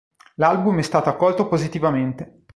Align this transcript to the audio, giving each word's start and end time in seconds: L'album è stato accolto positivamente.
L'album 0.37 0.79
è 0.79 0.81
stato 0.81 1.09
accolto 1.09 1.47
positivamente. 1.47 2.45